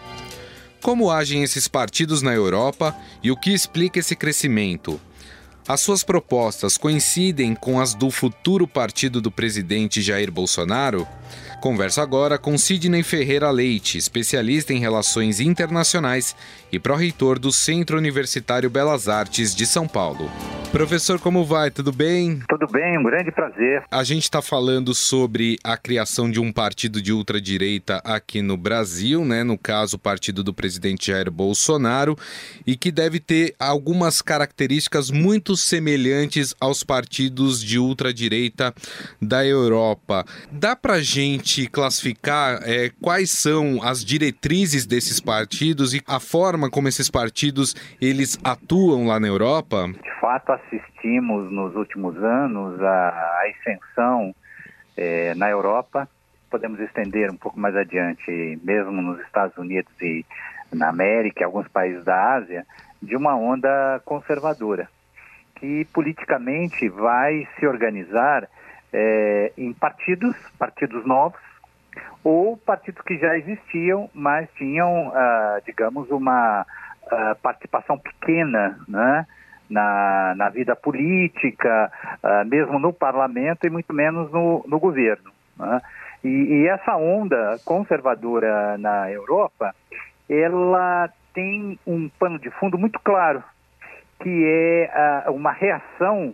Como 0.81 1.11
agem 1.11 1.43
esses 1.43 1.67
partidos 1.67 2.21
na 2.21 2.33
Europa 2.33 2.95
e 3.21 3.31
o 3.31 3.35
que 3.35 3.51
explica 3.51 3.99
esse 3.99 4.15
crescimento? 4.15 4.99
As 5.67 5.81
suas 5.81 6.03
propostas 6.03 6.77
coincidem 6.77 7.53
com 7.53 7.79
as 7.81 7.93
do 7.93 8.09
futuro 8.09 8.65
partido 8.65 9.19
do 9.19 9.29
presidente 9.29 10.01
Jair 10.01 10.31
Bolsonaro? 10.31 11.05
Converso 11.59 12.01
agora 12.01 12.37
com 12.37 12.55
Sidney 12.55 13.01
Ferreira 13.01 13.49
Leite, 13.49 13.97
especialista 13.97 14.73
em 14.73 14.79
relações 14.79 15.39
internacionais 15.39 16.35
e 16.71 16.77
pró-reitor 16.77 17.39
do 17.39 17.51
Centro 17.51 17.97
Universitário 17.97 18.69
Belas 18.69 19.07
Artes 19.09 19.55
de 19.55 19.65
São 19.65 19.87
Paulo. 19.87 20.29
Professor, 20.71 21.17
como 21.17 21.45
vai? 21.45 21.71
Tudo 21.71 21.91
bem? 21.93 22.41
Tudo 22.47 22.67
bem, 22.71 22.99
um 22.99 23.03
grande 23.03 23.31
prazer. 23.31 23.83
A 23.89 24.03
gente 24.03 24.23
está 24.23 24.41
falando 24.41 24.93
sobre 24.93 25.57
a 25.63 25.77
criação 25.77 26.29
de 26.29 26.39
um 26.39 26.51
partido 26.51 27.01
de 27.01 27.13
ultradireita 27.13 28.01
aqui 28.03 28.41
no 28.41 28.57
Brasil, 28.57 29.23
né? 29.23 29.43
No 29.43 29.57
caso, 29.57 29.95
o 29.95 29.99
partido 29.99 30.43
do 30.43 30.53
presidente 30.53 31.07
Jair 31.07 31.31
Bolsonaro, 31.31 32.17
e 32.65 32.75
que 32.75 32.91
deve 32.91 33.19
ter 33.19 33.55
algumas 33.57 34.21
características 34.21 35.09
muito 35.09 35.55
semelhantes 35.55 36.53
aos 36.59 36.83
partidos 36.83 37.63
de 37.63 37.79
ultradireita 37.79 38.75
da 39.21 39.45
Europa. 39.45 40.25
Dá 40.51 40.75
pra 40.75 40.99
gente 40.99 41.46
classificar 41.69 42.59
é, 42.63 42.91
quais 43.01 43.31
são 43.31 43.81
as 43.81 44.03
diretrizes 44.03 44.85
desses 44.85 45.19
partidos 45.19 45.93
e 45.93 46.01
a 46.07 46.19
forma 46.19 46.69
como 46.69 46.87
esses 46.87 47.09
partidos 47.09 47.75
eles 48.01 48.37
atuam 48.43 49.07
lá 49.07 49.19
na 49.19 49.27
Europa? 49.27 49.87
De 49.87 50.19
fato, 50.19 50.51
assistimos 50.51 51.51
nos 51.51 51.75
últimos 51.75 52.15
anos 52.21 52.81
a, 52.81 53.41
ascensão 53.49 54.35
é, 54.97 55.33
na 55.35 55.49
Europa. 55.49 56.07
Podemos 56.49 56.79
estender 56.79 57.31
um 57.31 57.37
pouco 57.37 57.59
mais 57.59 57.75
adiante, 57.75 58.59
mesmo 58.63 59.01
nos 59.01 59.19
Estados 59.21 59.57
Unidos 59.57 59.91
e 60.01 60.25
na 60.73 60.89
América, 60.89 61.45
alguns 61.45 61.67
países 61.67 62.03
da 62.03 62.35
Ásia, 62.35 62.65
de 63.01 63.15
uma 63.15 63.35
onda 63.35 64.01
conservadora 64.05 64.89
que 65.59 65.85
politicamente 65.93 66.87
vai 66.89 67.47
se 67.59 67.65
organizar 67.65 68.47
é, 68.93 69.51
em 69.57 69.73
partidos, 69.73 70.35
partidos 70.57 71.05
novos, 71.05 71.39
ou 72.23 72.57
partidos 72.57 73.01
que 73.03 73.17
já 73.17 73.37
existiam, 73.37 74.09
mas 74.13 74.49
tinham, 74.55 75.11
ah, 75.13 75.59
digamos, 75.65 76.09
uma 76.11 76.65
ah, 77.11 77.35
participação 77.41 77.97
pequena 77.97 78.77
né, 78.87 79.25
na, 79.69 80.33
na 80.35 80.49
vida 80.49 80.75
política, 80.75 81.91
ah, 82.21 82.43
mesmo 82.45 82.79
no 82.79 82.91
parlamento 82.91 83.65
e 83.65 83.69
muito 83.69 83.93
menos 83.93 84.31
no, 84.31 84.63
no 84.67 84.79
governo. 84.79 85.31
Né? 85.57 85.81
E, 86.23 86.27
e 86.27 86.67
essa 86.67 86.95
onda 86.95 87.57
conservadora 87.63 88.77
na 88.77 89.11
Europa, 89.11 89.73
ela 90.29 91.09
tem 91.33 91.79
um 91.85 92.09
pano 92.09 92.39
de 92.39 92.49
fundo 92.51 92.77
muito 92.77 92.99
claro, 92.99 93.43
que 94.21 94.45
é 94.45 95.29
uma 95.29 95.51
reação 95.51 96.33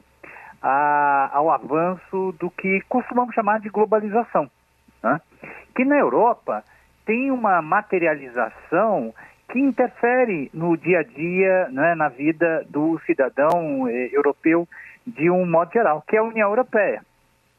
a, 0.63 1.29
ao 1.33 1.51
avanço 1.51 2.33
do 2.39 2.49
que 2.49 2.81
costumamos 2.87 3.35
chamar 3.35 3.59
de 3.59 3.69
globalização, 3.69 4.49
né? 5.03 5.19
que 5.75 5.83
na 5.83 5.97
Europa 5.97 6.63
tem 7.05 7.29
uma 7.29 7.61
materialização 7.61 9.13
que 9.51 9.59
interfere 9.59 10.49
no 10.53 10.77
dia 10.77 11.01
a 11.01 11.03
dia, 11.03 11.67
né, 11.69 11.93
na 11.95 12.07
vida 12.07 12.65
do 12.69 12.99
cidadão 13.05 13.87
eh, 13.89 14.09
europeu 14.13 14.67
de 15.05 15.29
um 15.29 15.45
modo 15.45 15.71
geral, 15.71 16.01
que 16.07 16.15
é 16.15 16.19
a 16.19 16.23
União 16.23 16.49
Europeia, 16.49 17.03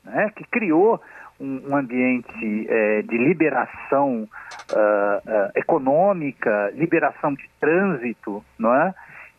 né, 0.02 0.32
que 0.34 0.44
criou 0.44 1.00
um, 1.38 1.70
um 1.70 1.76
ambiente 1.76 2.66
eh, 2.68 3.02
de 3.02 3.18
liberação 3.18 4.22
uh, 4.22 4.76
uh, 4.76 5.50
econômica, 5.54 6.72
liberação 6.74 7.34
de 7.34 7.48
trânsito, 7.60 8.42
não 8.58 8.74
é? 8.74 8.94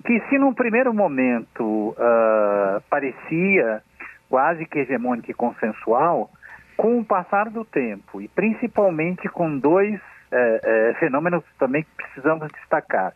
Que 0.05 0.19
se 0.29 0.37
num 0.37 0.53
primeiro 0.53 0.93
momento 0.93 1.89
uh, 1.89 2.81
parecia 2.89 3.81
quase 4.29 4.65
que 4.65 4.79
hegemônica 4.79 5.31
e 5.31 5.33
consensual, 5.33 6.29
com 6.77 6.99
o 6.99 7.05
passar 7.05 7.49
do 7.49 7.63
tempo, 7.63 8.21
e 8.21 8.27
principalmente 8.27 9.29
com 9.29 9.57
dois 9.57 9.99
eh, 10.31 10.61
eh, 10.63 10.95
fenômenos 10.99 11.43
também 11.57 11.83
que 11.83 11.89
precisamos 11.95 12.51
destacar. 12.51 13.13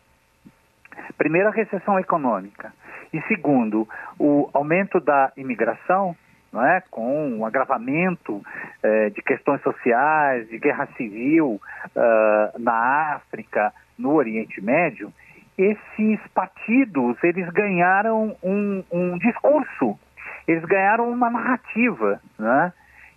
Primeiro, 1.18 1.50
a 1.50 1.52
recessão 1.52 2.00
econômica. 2.00 2.72
E 3.12 3.22
segundo, 3.24 3.88
o 4.18 4.50
aumento 4.54 5.00
da 5.00 5.32
imigração, 5.36 6.16
não 6.54 6.66
é? 6.66 6.82
com 6.90 7.40
o 7.40 7.46
agravamento 7.46 8.42
eh, 8.82 9.10
de 9.10 9.22
questões 9.22 9.62
sociais, 9.62 10.48
de 10.48 10.58
guerra 10.58 10.88
civil 10.96 11.60
uh, 11.96 12.60
na 12.60 13.16
África, 13.16 13.74
no 13.98 14.14
Oriente 14.14 14.62
Médio, 14.62 15.12
esses 15.60 16.20
partidos 16.34 17.22
eles 17.22 17.50
ganharam 17.50 18.36
um, 18.42 18.82
um 18.90 19.18
discurso, 19.18 20.00
eles 20.48 20.64
ganharam 20.64 21.10
uma 21.10 21.30
narrativa, 21.30 22.22
né? 22.38 22.72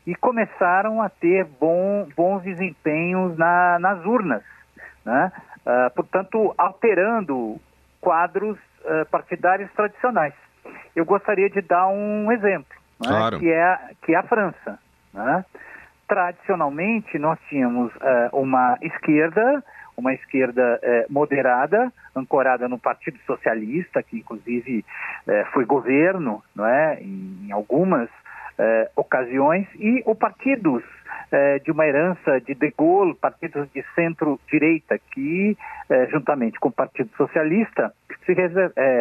E 0.05 0.17
começaram 0.17 1.01
a 1.01 1.09
ter 1.09 1.45
bom, 1.45 2.09
bons 2.17 2.43
desempenhos 2.43 3.39
na, 3.39 3.79
nas 3.79 4.05
urnas, 4.05 4.43
né? 5.05 5.31
Uh, 5.65 5.95
portanto, 5.95 6.53
alterando 6.59 7.61
quadros 8.01 8.59
uh, 8.81 9.07
partidários 9.09 9.71
tradicionais. 9.75 10.35
Eu 10.97 11.05
gostaria 11.05 11.49
de 11.49 11.61
dar 11.61 11.87
um 11.87 12.33
exemplo, 12.33 12.77
né? 13.01 13.09
claro. 13.09 13.39
que, 13.39 13.49
é, 13.49 13.79
que 14.05 14.15
é 14.15 14.19
a 14.19 14.23
França. 14.25 14.79
Né? 15.15 15.45
Tradicionalmente, 16.09 17.17
nós 17.21 17.39
tínhamos 17.49 17.95
uh, 17.95 18.37
uma 18.37 18.77
esquerda 18.83 19.63
uma 19.97 20.13
esquerda 20.15 20.79
eh, 20.83 21.07
moderada, 21.09 21.93
ancorada 22.15 22.69
no 22.69 22.79
Partido 22.79 23.19
Socialista, 23.27 24.03
que 24.03 24.19
inclusive 24.19 24.85
eh, 25.27 25.45
foi 25.53 25.65
governo 25.65 26.43
não 26.55 26.67
é, 26.67 27.01
em, 27.01 27.47
em 27.47 27.53
algumas 27.53 28.09
eh, 28.59 28.91
ocasiões, 28.97 29.67
e 29.77 30.03
o 30.07 30.15
partidos 30.15 30.83
de 31.65 31.71
uma 31.71 31.87
herança 31.87 32.41
de 32.43 32.55
De 32.55 32.75
Gaulle, 32.77 33.15
partidos 33.15 33.67
de 33.73 33.83
centro-direita, 33.95 34.99
que, 34.99 35.57
juntamente 36.11 36.61
com 36.61 36.69
o 36.69 36.73
Partido 36.73 37.09
Socialista, 37.17 37.91
se 38.27 38.35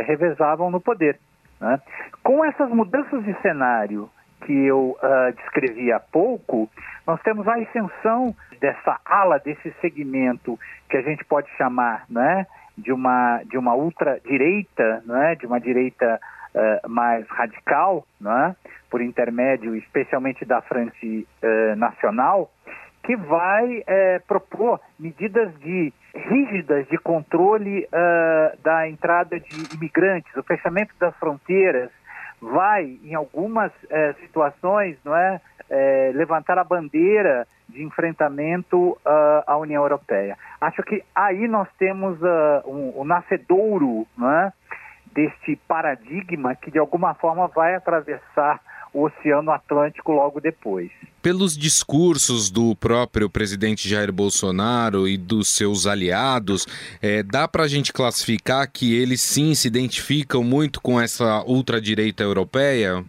revezavam 0.05 0.71
no 0.71 0.79
poder. 0.79 1.19
Né? 1.59 1.77
Com 2.23 2.45
essas 2.45 2.69
mudanças 2.69 3.21
de 3.25 3.33
cenário 3.41 4.09
que 4.45 4.65
eu 4.65 4.97
uh, 5.01 5.33
descrevi 5.35 5.91
há 5.91 5.99
pouco, 5.99 6.69
nós 7.05 7.21
temos 7.21 7.47
a 7.47 7.55
ascensão 7.55 8.35
dessa 8.59 8.99
ala, 9.05 9.39
desse 9.39 9.73
segmento 9.81 10.57
que 10.89 10.97
a 10.97 11.01
gente 11.01 11.25
pode 11.25 11.49
chamar 11.57 12.05
né, 12.09 12.45
de 12.77 12.91
uma, 12.91 13.41
de 13.43 13.57
uma 13.57 13.75
ultradireita, 13.75 15.03
né, 15.05 15.35
de 15.35 15.45
uma 15.45 15.59
direita 15.59 16.19
uh, 16.53 16.89
mais 16.89 17.27
radical, 17.29 18.05
né, 18.19 18.55
por 18.89 19.01
intermédio 19.01 19.75
especialmente 19.75 20.45
da 20.45 20.61
Frente 20.61 21.27
uh, 21.43 21.75
Nacional, 21.75 22.51
que 23.03 23.15
vai 23.15 23.79
uh, 23.79 24.27
propor 24.27 24.79
medidas 24.99 25.53
de 25.59 25.91
rígidas 26.13 26.85
de 26.89 26.97
controle 26.97 27.87
da 28.61 28.85
entrada 28.89 29.39
de 29.39 29.75
imigrantes, 29.75 30.35
o 30.35 30.43
fechamento 30.43 30.93
das 30.99 31.15
fronteiras, 31.15 31.89
vai, 32.41 32.97
em 33.03 33.13
algumas 33.13 33.71
eh, 33.89 34.13
situações, 34.21 34.97
não 35.05 35.15
é, 35.15 35.39
eh, 35.69 36.11
levantar 36.15 36.57
a 36.57 36.63
bandeira 36.63 37.47
de 37.69 37.83
enfrentamento 37.83 38.91
uh, 39.05 39.43
à 39.47 39.57
União 39.57 39.81
Europeia. 39.81 40.37
Acho 40.59 40.83
que 40.83 41.01
aí 41.15 41.47
nós 41.47 41.69
temos 41.79 42.21
uh, 42.21 42.69
um, 42.69 42.99
o 42.99 43.05
nascedouro 43.05 44.05
não 44.17 44.29
é, 44.29 44.51
deste 45.13 45.55
paradigma 45.67 46.55
que, 46.55 46.69
de 46.69 46.77
alguma 46.77 47.13
forma, 47.13 47.47
vai 47.47 47.75
atravessar 47.75 48.59
o 48.93 49.05
Oceano 49.05 49.51
Atlântico 49.51 50.11
logo 50.11 50.39
depois. 50.39 50.91
Pelos 51.21 51.57
discursos 51.57 52.49
do 52.49 52.75
próprio 52.75 53.29
presidente 53.29 53.87
Jair 53.87 54.11
Bolsonaro 54.11 55.07
e 55.07 55.17
dos 55.17 55.55
seus 55.55 55.87
aliados, 55.87 56.65
é, 57.01 57.23
dá 57.23 57.47
para 57.47 57.63
a 57.63 57.67
gente 57.67 57.93
classificar 57.93 58.69
que 58.71 58.99
eles 58.99 59.21
sim 59.21 59.53
se 59.53 59.67
identificam 59.67 60.43
muito 60.43 60.81
com 60.81 60.99
essa 60.99 61.43
ultradireita 61.43 62.23
europeia? 62.23 63.03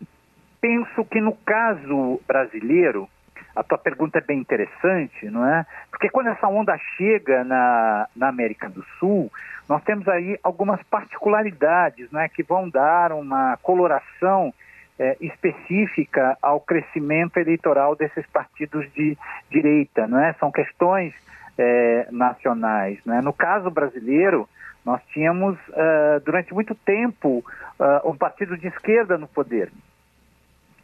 Penso 0.61 1.05
que 1.05 1.21
no 1.21 1.33
caso 1.45 2.21
brasileiro, 2.29 3.09
a 3.57 3.62
tua 3.62 3.79
pergunta 3.79 4.19
é 4.19 4.21
bem 4.21 4.39
interessante, 4.39 5.29
não 5.29 5.47
é? 5.47 5.67
Porque 5.91 6.09
quando 6.09 6.29
essa 6.29 6.47
onda 6.47 6.79
chega 6.97 7.43
na, 7.45 8.09
na 8.15 8.29
América 8.29 8.69
do 8.69 8.85
Sul, 8.99 9.31
nós 9.69 9.83
temos 9.85 10.07
aí 10.09 10.39
algumas 10.43 10.83
particularidades 10.85 12.11
né, 12.11 12.29
que 12.29 12.43
vão 12.43 12.69
dar 12.69 13.12
uma 13.12 13.57
coloração 13.62 14.53
é, 15.02 15.16
específica 15.21 16.38
ao 16.40 16.61
crescimento 16.61 17.37
eleitoral 17.38 17.97
desses 17.97 18.25
partidos 18.26 18.90
de 18.92 19.18
direita. 19.50 20.06
Não 20.06 20.21
é? 20.21 20.32
São 20.35 20.52
questões 20.52 21.12
é, 21.59 22.06
nacionais. 22.11 23.00
Não 23.04 23.16
é? 23.16 23.21
No 23.21 23.32
caso 23.32 23.68
brasileiro, 23.68 24.49
nós 24.85 25.00
tínhamos, 25.12 25.59
uh, 25.71 26.21
durante 26.25 26.52
muito 26.54 26.75
tempo, 26.75 27.44
uh, 27.78 28.09
um 28.09 28.16
partido 28.16 28.56
de 28.56 28.68
esquerda 28.68 29.18
no 29.18 29.26
poder. 29.26 29.71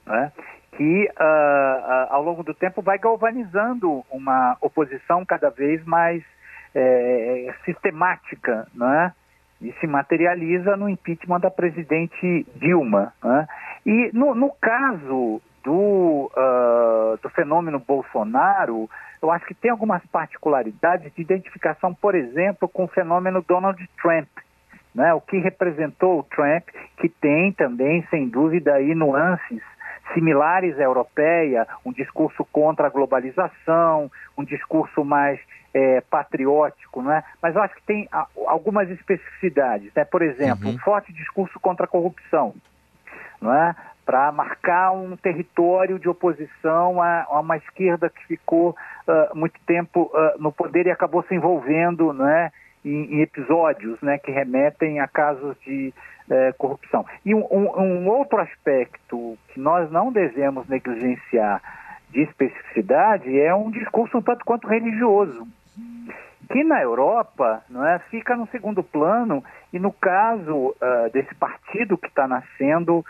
É? 0.08 0.30
que 0.76 1.10
uh, 1.10 2.06
ao 2.08 2.22
longo 2.22 2.44
do 2.44 2.54
tempo 2.54 2.80
vai 2.80 2.98
galvanizando 2.98 4.04
uma 4.10 4.56
oposição 4.60 5.25
cada 5.25 5.50
vez 5.50 5.84
mais 5.84 6.22
é, 6.72 7.52
sistemática, 7.64 8.68
né? 8.72 9.12
E 9.60 9.72
se 9.80 9.86
materializa 9.86 10.76
no 10.76 10.88
impeachment 10.88 11.40
da 11.40 11.50
presidente 11.50 12.46
Dilma. 12.56 13.12
Né? 13.22 13.46
E 13.84 14.10
no, 14.12 14.34
no 14.34 14.50
caso 14.60 15.40
do, 15.64 16.30
uh, 16.36 17.18
do 17.20 17.28
fenômeno 17.30 17.78
Bolsonaro, 17.78 18.88
eu 19.20 19.30
acho 19.30 19.46
que 19.46 19.54
tem 19.54 19.70
algumas 19.70 20.04
particularidades 20.06 21.12
de 21.14 21.22
identificação, 21.22 21.92
por 21.92 22.14
exemplo, 22.14 22.68
com 22.68 22.84
o 22.84 22.88
fenômeno 22.88 23.44
Donald 23.46 23.84
Trump. 24.00 24.28
Né? 24.94 25.12
O 25.12 25.20
que 25.20 25.38
representou 25.38 26.20
o 26.20 26.22
Trump, 26.22 26.68
que 26.96 27.08
tem 27.08 27.52
também, 27.52 28.06
sem 28.10 28.28
dúvida, 28.28 28.74
aí 28.74 28.94
nuances 28.94 29.62
similares 30.14 30.78
à 30.78 30.82
europeia, 30.82 31.66
um 31.84 31.92
discurso 31.92 32.44
contra 32.52 32.86
a 32.86 32.90
globalização, 32.90 34.10
um 34.36 34.44
discurso 34.44 35.04
mais 35.04 35.40
é, 35.74 36.00
patriótico, 36.00 37.02
não 37.02 37.12
é? 37.12 37.22
Mas 37.42 37.54
eu 37.54 37.62
acho 37.62 37.74
que 37.74 37.82
tem 37.82 38.08
algumas 38.46 38.90
especificidades, 38.90 39.92
né? 39.94 40.04
Por 40.04 40.22
exemplo, 40.22 40.68
uhum. 40.68 40.74
um 40.74 40.78
forte 40.78 41.12
discurso 41.12 41.58
contra 41.60 41.84
a 41.84 41.88
corrupção, 41.88 42.54
não 43.40 43.52
é? 43.54 43.74
Para 44.04 44.32
marcar 44.32 44.92
um 44.92 45.16
território 45.16 45.98
de 45.98 46.08
oposição 46.08 47.02
a, 47.02 47.24
a 47.24 47.40
uma 47.40 47.58
esquerda 47.58 48.08
que 48.08 48.26
ficou 48.26 48.70
uh, 48.70 49.36
muito 49.36 49.60
tempo 49.66 50.10
uh, 50.14 50.42
no 50.42 50.50
poder 50.50 50.86
e 50.86 50.90
acabou 50.90 51.22
se 51.24 51.34
envolvendo, 51.34 52.12
não 52.12 52.26
é? 52.26 52.50
Em, 52.88 53.16
em 53.16 53.21
episódios, 53.21 54.00
né? 54.00 54.16
Que 54.18 54.30
remetem 54.30 54.99
a 55.00 55.07
casos 55.07 55.54
de 55.61 55.92
uh, 56.30 56.57
corrupção. 56.57 57.04
E 57.25 57.35
um, 57.35 57.45
um, 57.50 58.09
outro 58.09 58.40
aspecto 58.40 59.37
que 59.49 59.61
nós 59.61 59.90
não 59.90 60.11
devemos 60.11 60.66
negligenciar 60.68 61.61
de 62.11 62.23
especificidade 62.23 63.38
é 63.38 63.54
um 63.54 63.71
discurso 63.71 64.16
um 64.16 64.23
tanto 64.23 64.45
quanto 64.45 64.66
religioso, 64.66 65.47
que 66.50 66.64
na 66.64 66.80
Europa 66.80 67.62
não 67.68 67.87
é, 67.87 67.99
fica 68.11 68.35
no 68.35 68.49
segundo 68.49 68.83
plano 68.83 69.45
e 69.73 69.78
no 69.78 69.92
caso 69.92 70.68
uh, 70.68 71.11
desse 71.12 71.35
partido 71.35 71.99
que 71.99 72.09
está 72.09 72.26
nascendo 72.26 73.00
uh, 73.00 73.04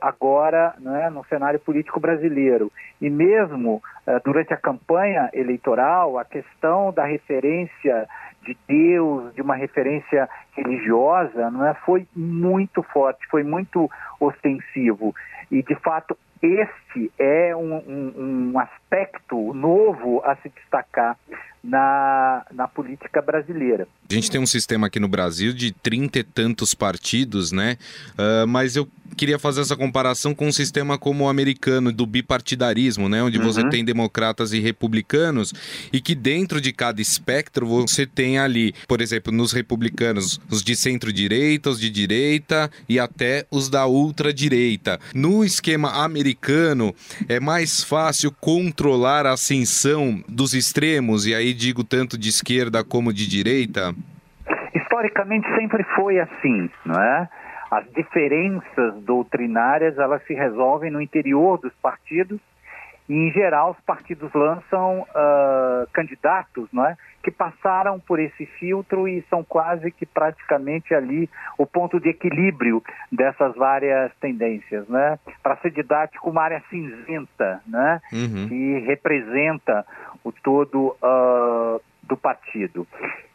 agora 0.00 0.74
é, 1.02 1.10
no 1.10 1.24
cenário 1.24 1.58
político 1.58 1.98
brasileiro 1.98 2.70
e 3.00 3.10
mesmo 3.10 3.82
uh, 4.06 4.20
durante 4.24 4.54
a 4.54 4.56
campanha 4.56 5.28
eleitoral 5.32 6.16
a 6.16 6.24
questão 6.24 6.92
da 6.92 7.04
referência 7.04 8.06
de 8.42 8.56
Deus, 8.66 9.34
de 9.34 9.42
uma 9.42 9.54
referência 9.54 10.28
religiosa, 10.56 11.50
não 11.50 11.66
é, 11.66 11.74
foi 11.74 12.06
muito 12.14 12.82
forte, 12.82 13.26
foi 13.28 13.42
muito 13.42 13.90
ostensivo. 14.18 15.14
E 15.50 15.62
de 15.62 15.74
fato 15.76 16.16
este 16.42 17.12
é 17.18 17.54
um, 17.54 17.74
um, 17.76 18.52
um 18.52 18.58
aspecto 18.58 19.52
novo 19.52 20.22
a 20.24 20.36
se 20.36 20.48
destacar 20.48 21.16
na, 21.62 22.44
na 22.52 22.66
política 22.66 23.20
brasileira. 23.20 23.86
A 24.08 24.14
gente 24.14 24.30
tem 24.30 24.40
um 24.40 24.46
sistema 24.46 24.86
aqui 24.86 24.98
no 24.98 25.08
Brasil 25.08 25.52
de 25.52 25.72
trinta 25.72 26.18
e 26.18 26.24
tantos 26.24 26.74
partidos, 26.74 27.52
né? 27.52 27.76
Uh, 28.12 28.46
mas 28.46 28.76
eu 28.76 28.88
queria 29.16 29.38
fazer 29.38 29.60
essa 29.60 29.76
comparação 29.76 30.34
com 30.34 30.48
um 30.48 30.52
sistema 30.52 30.96
como 30.96 31.24
o 31.24 31.28
americano, 31.28 31.92
do 31.92 32.06
bipartidarismo, 32.06 33.08
né? 33.08 33.22
Onde 33.22 33.38
uhum. 33.38 33.44
você 33.44 33.68
tem 33.68 33.84
democratas 33.84 34.52
e 34.52 34.60
republicanos, 34.60 35.52
e 35.92 36.00
que 36.00 36.14
dentro 36.14 36.60
de 36.60 36.72
cada 36.72 37.00
espectro 37.00 37.66
você 37.66 38.06
tem 38.06 38.38
ali, 38.38 38.74
por 38.88 39.00
exemplo, 39.00 39.32
nos 39.32 39.52
republicanos, 39.52 40.40
os 40.50 40.62
de 40.62 40.74
centro-direita, 40.74 41.70
os 41.70 41.78
de 41.78 41.90
direita 41.90 42.70
e 42.88 42.98
até 42.98 43.46
os 43.50 43.68
da 43.68 43.86
ultradireita. 43.86 44.98
No 45.14 45.44
esquema 45.44 46.02
americano, 46.02 46.94
é 47.28 47.38
mais 47.38 47.82
fácil 47.82 48.32
controlar 48.40 49.26
a 49.26 49.32
ascensão 49.32 50.22
dos 50.28 50.54
extremos, 50.54 51.26
e 51.26 51.34
aí 51.34 51.49
digo 51.52 51.84
tanto 51.84 52.18
de 52.18 52.28
esquerda 52.28 52.84
como 52.84 53.12
de 53.12 53.28
direita? 53.28 53.94
historicamente 55.00 55.48
sempre 55.54 55.82
foi 55.94 56.18
assim, 56.18 56.68
não 56.84 57.00
é? 57.00 57.28
As 57.70 57.84
diferenças 57.92 58.94
doutrinárias 59.02 59.96
elas 59.96 60.22
se 60.26 60.34
resolvem 60.34 60.90
no 60.90 61.00
interior 61.00 61.58
dos 61.58 61.72
partidos 61.80 62.40
e, 63.08 63.14
em 63.14 63.32
geral, 63.32 63.72
os 63.72 63.80
partidos 63.84 64.32
lançam 64.34 65.00
uh, 65.00 65.88
candidatos, 65.92 66.68
não 66.72 66.86
é? 66.86 66.96
Que 67.22 67.30
passaram 67.30 67.98
por 68.00 68.18
esse 68.18 68.46
filtro 68.46 69.06
e 69.08 69.22
são 69.28 69.44
quase 69.44 69.90
que 69.90 70.06
praticamente 70.06 70.94
ali 70.94 71.28
o 71.58 71.66
ponto 71.66 72.00
de 72.00 72.08
equilíbrio 72.08 72.82
dessas 73.10 73.54
várias 73.56 74.12
tendências, 74.20 74.88
né? 74.88 75.18
Para 75.42 75.56
ser 75.56 75.70
didático, 75.70 76.30
uma 76.30 76.42
área 76.42 76.62
cinzenta, 76.70 77.60
né? 77.66 78.00
Uhum. 78.12 78.48
Que 78.48 78.78
representa 78.80 79.84
o 80.24 80.32
todo 80.32 80.96
uh, 81.02 81.80
do 82.02 82.16
partido. 82.16 82.86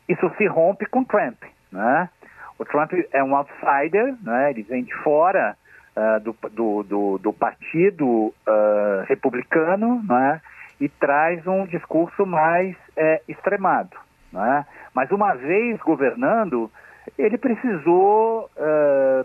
Isso 0.07 0.29
se 0.37 0.45
rompe 0.47 0.85
com 0.85 1.03
Trump, 1.03 1.41
né? 1.71 2.09
O 2.57 2.63
Trump 2.63 2.93
é 3.11 3.23
um 3.23 3.35
outsider, 3.35 4.15
né? 4.23 4.51
ele 4.51 4.63
vem 4.63 4.83
de 4.83 4.93
fora 5.03 5.57
uh, 5.95 6.19
do, 6.21 6.35
do, 6.51 6.83
do, 6.83 7.17
do, 7.17 7.33
partido 7.33 8.07
uh, 8.07 9.03
republicano 9.07 10.01
né? 10.07 10.41
e 10.79 10.87
traz 10.87 11.45
um 11.45 11.65
discurso 11.65 12.25
mais 12.25 12.75
é, 12.95 13.21
extremado. 13.27 13.97
Né? 14.31 14.65
Mas 14.93 15.11
uma 15.11 15.33
vez 15.33 15.77
governando, 15.81 16.71
ele 17.17 17.37
precisou 17.37 18.49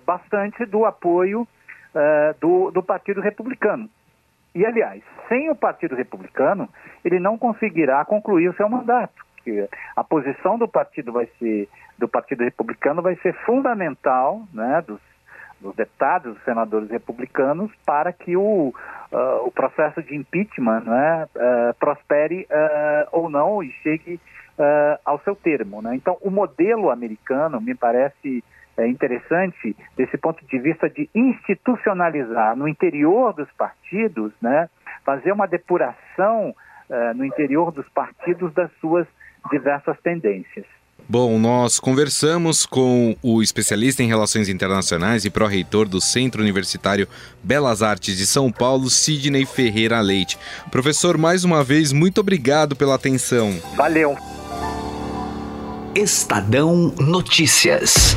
bastante 0.04 0.64
do 0.66 0.84
apoio 0.84 1.46
do, 2.40 2.70
do 2.70 2.82
Partido 2.82 3.20
Republicano. 3.20 3.88
E, 4.54 4.66
aliás, 4.66 5.02
sem 5.28 5.50
o 5.50 5.54
Partido 5.54 5.94
Republicano, 5.94 6.68
ele 7.04 7.20
não 7.20 7.38
conseguirá 7.38 8.04
concluir 8.04 8.48
o 8.48 8.54
seu 8.54 8.68
mandato 8.68 9.30
que 9.42 9.68
a 9.96 10.04
posição 10.04 10.58
do 10.58 10.68
partido 10.68 11.12
vai 11.12 11.26
ser 11.38 11.68
do 11.98 12.08
Partido 12.08 12.42
Republicano 12.42 13.02
vai 13.02 13.14
ser 13.16 13.34
fundamental, 13.44 14.42
né, 14.54 14.82
dos, 14.86 15.00
dos 15.60 15.74
deputados, 15.76 16.34
dos 16.34 16.44
senadores 16.44 16.90
republicanos, 16.90 17.70
para 17.84 18.10
que 18.10 18.36
o, 18.36 18.72
uh, 19.12 19.46
o 19.46 19.50
processo 19.50 20.02
de 20.02 20.16
impeachment 20.16 20.80
né, 20.80 21.28
uh, 21.36 21.74
prospere 21.78 22.46
uh, 22.50 23.08
ou 23.12 23.28
não 23.28 23.62
e 23.62 23.70
chegue 23.82 24.18
ao 25.06 25.18
seu 25.20 25.34
termo. 25.34 25.80
Né? 25.80 25.94
Então, 25.94 26.18
o 26.20 26.30
modelo 26.30 26.90
americano 26.90 27.62
me 27.62 27.74
parece 27.74 28.44
é, 28.76 28.86
interessante 28.86 29.76
desse 29.96 30.16
ponto 30.16 30.44
de 30.46 30.58
vista 30.58 30.88
de 30.88 31.08
institucionalizar 31.14 32.56
no 32.56 32.68
interior 32.68 33.32
dos 33.32 33.50
partidos, 33.52 34.32
né, 34.40 34.68
fazer 35.04 35.32
uma 35.32 35.46
depuração 35.46 36.54
no 37.14 37.24
interior 37.24 37.70
dos 37.70 37.88
partidos 37.90 38.52
das 38.52 38.68
suas 38.80 39.06
diversas 39.48 39.96
tendências. 40.00 40.66
Bom, 41.08 41.38
nós 41.40 41.80
conversamos 41.80 42.64
com 42.64 43.16
o 43.20 43.42
especialista 43.42 44.02
em 44.02 44.06
relações 44.06 44.48
internacionais 44.48 45.24
e 45.24 45.30
pró-reitor 45.30 45.88
do 45.88 46.00
Centro 46.00 46.40
Universitário 46.40 47.08
Belas 47.42 47.82
Artes 47.82 48.16
de 48.16 48.26
São 48.26 48.52
Paulo, 48.52 48.88
Sidney 48.88 49.44
Ferreira 49.44 50.00
Leite. 50.00 50.38
Professor, 50.70 51.18
mais 51.18 51.42
uma 51.42 51.64
vez, 51.64 51.92
muito 51.92 52.20
obrigado 52.20 52.76
pela 52.76 52.94
atenção. 52.94 53.50
Valeu. 53.76 54.16
Estadão 55.96 56.94
Notícias. 57.00 58.16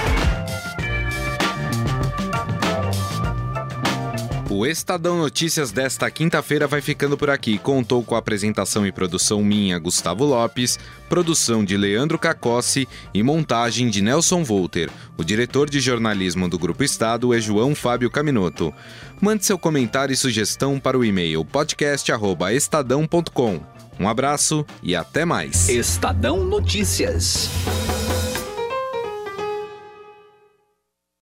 O 4.53 4.65
Estadão 4.65 5.17
Notícias 5.17 5.71
desta 5.71 6.11
quinta-feira 6.11 6.67
vai 6.67 6.81
ficando 6.81 7.17
por 7.17 7.29
aqui. 7.29 7.57
Contou 7.57 8.03
com 8.03 8.15
a 8.15 8.17
apresentação 8.17 8.85
e 8.85 8.91
produção 8.91 9.41
minha, 9.41 9.79
Gustavo 9.79 10.25
Lopes, 10.25 10.77
produção 11.07 11.63
de 11.63 11.77
Leandro 11.77 12.19
Cacossi 12.19 12.85
e 13.13 13.23
montagem 13.23 13.89
de 13.89 14.01
Nelson 14.01 14.43
Volter. 14.43 14.89
O 15.17 15.23
diretor 15.23 15.69
de 15.69 15.79
jornalismo 15.79 16.49
do 16.49 16.59
Grupo 16.59 16.83
Estado 16.83 17.33
é 17.33 17.39
João 17.39 17.73
Fábio 17.73 18.11
Caminoto. 18.11 18.73
Mande 19.21 19.45
seu 19.45 19.57
comentário 19.57 20.11
e 20.11 20.17
sugestão 20.17 20.77
para 20.77 20.99
o 20.99 21.05
e-mail 21.05 21.45
podcast@estadão.com. 21.45 23.61
Um 23.97 24.09
abraço 24.09 24.65
e 24.83 24.97
até 24.97 25.23
mais. 25.23 25.69
Estadão 25.69 26.43
Notícias. 26.43 27.49